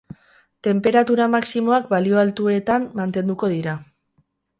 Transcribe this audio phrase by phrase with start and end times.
[0.67, 3.77] Tenperatura maximoak balio altuetan mantenduko dira.